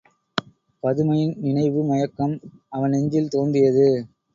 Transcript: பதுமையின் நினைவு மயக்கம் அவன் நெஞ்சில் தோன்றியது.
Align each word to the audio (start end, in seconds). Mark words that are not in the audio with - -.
பதுமையின் 0.83 1.35
நினைவு 1.37 1.83
மயக்கம் 1.83 2.35
அவன் 2.69 2.89
நெஞ்சில் 2.89 3.29
தோன்றியது. 3.29 3.89